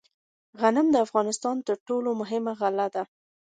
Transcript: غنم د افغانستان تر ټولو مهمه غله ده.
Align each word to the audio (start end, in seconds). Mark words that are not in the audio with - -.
غنم 0.61 0.87
د 0.91 0.95
افغانستان 1.05 1.55
تر 1.67 1.75
ټولو 1.87 2.09
مهمه 2.21 2.53
غله 2.59 2.87
ده. 2.95 3.03